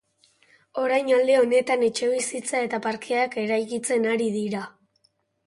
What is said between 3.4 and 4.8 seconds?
eraikitzen ari dira.